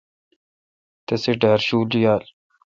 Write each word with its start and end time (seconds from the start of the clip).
تسی 1.05 1.31
ڈار 1.41 1.59
شول 1.67 1.89
یال۔ 2.03 2.23